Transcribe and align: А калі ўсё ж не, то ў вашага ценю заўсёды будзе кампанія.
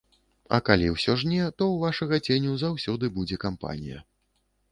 А 0.57 0.59
калі 0.67 0.87
ўсё 0.93 1.13
ж 1.23 1.29
не, 1.33 1.41
то 1.57 1.63
ў 1.73 1.75
вашага 1.83 2.15
ценю 2.27 2.55
заўсёды 2.63 3.05
будзе 3.21 3.39
кампанія. 3.45 3.99